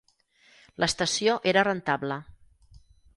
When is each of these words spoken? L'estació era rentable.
L'estació 0.83 1.37
era 1.53 1.65
rentable. 1.69 2.17